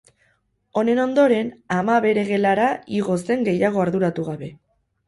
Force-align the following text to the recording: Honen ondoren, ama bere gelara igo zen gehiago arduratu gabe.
Honen 0.81 1.01
ondoren, 1.03 1.51
ama 1.77 1.99
bere 2.09 2.27
gelara 2.33 2.73
igo 3.03 3.21
zen 3.29 3.47
gehiago 3.51 3.87
arduratu 3.87 4.29
gabe. 4.35 4.53